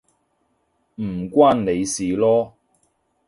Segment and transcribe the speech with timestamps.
[0.95, 2.53] 唔關你事囉